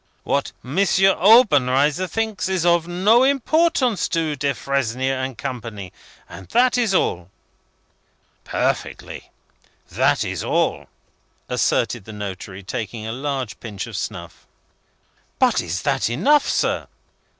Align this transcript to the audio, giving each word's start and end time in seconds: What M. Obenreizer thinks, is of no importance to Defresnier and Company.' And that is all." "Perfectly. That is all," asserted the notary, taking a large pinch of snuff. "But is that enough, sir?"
What 0.23 0.51
M. 0.65 0.77
Obenreizer 1.19 2.07
thinks, 2.07 2.49
is 2.49 2.65
of 2.65 2.87
no 2.87 3.21
importance 3.21 4.07
to 4.09 4.35
Defresnier 4.35 5.13
and 5.13 5.37
Company.' 5.37 5.93
And 6.27 6.47
that 6.47 6.75
is 6.75 6.95
all." 6.95 7.29
"Perfectly. 8.43 9.29
That 9.91 10.23
is 10.25 10.43
all," 10.43 10.87
asserted 11.49 12.05
the 12.05 12.13
notary, 12.13 12.63
taking 12.63 13.05
a 13.05 13.11
large 13.11 13.59
pinch 13.59 13.85
of 13.85 13.95
snuff. 13.95 14.47
"But 15.37 15.61
is 15.61 15.83
that 15.83 16.09
enough, 16.09 16.49
sir?" 16.49 16.87